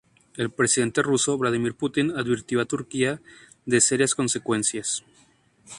El 0.35 0.49
presidente 0.49 1.03
ruso, 1.03 1.37
Vladimir 1.37 1.75
Putin, 1.75 2.13
advirtió 2.17 2.59
a 2.59 2.65
Turquía 2.65 3.21
de 3.67 3.79
serias 3.81 4.15
consecuencias. 4.15 5.03